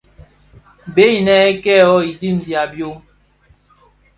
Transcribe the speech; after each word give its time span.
Bèè 0.93 1.05
inë 1.17 1.35
yê 1.45 1.49
kêê 1.63 1.83
wôôgh 1.87 2.07
i 2.09 2.11
digsigha 2.19 2.63
byôm. 2.73 2.95